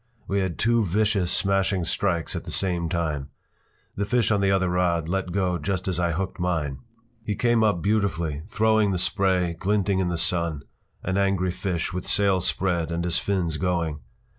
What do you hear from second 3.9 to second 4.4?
The fish